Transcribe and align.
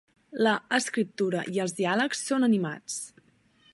La 0.45 0.53
escriptura 0.77 1.43
i 1.57 1.61
els 1.67 1.75
diàlegs 1.81 2.25
són 2.31 2.49
animats. 2.49 2.97